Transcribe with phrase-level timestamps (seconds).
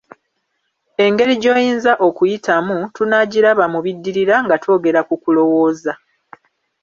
[1.05, 5.93] Engeri gy'oyinza okuyitamu, tunaagiraba mu biddirira nga twogera ku kulowooza.